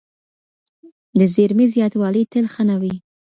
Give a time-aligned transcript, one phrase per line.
[1.19, 2.95] د زیرمې زیاتوالی تل ښه نه وي.